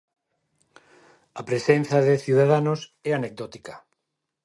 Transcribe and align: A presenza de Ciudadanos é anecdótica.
A 1.39 1.41
presenza 1.49 1.97
de 2.07 2.15
Ciudadanos 2.25 2.79
é 3.09 3.11
anecdótica. 3.13 3.73